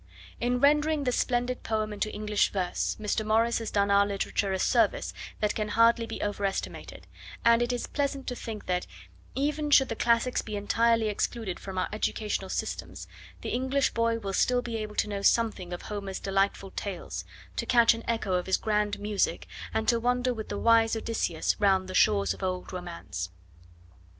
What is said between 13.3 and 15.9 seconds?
the English boy will still be able to know something of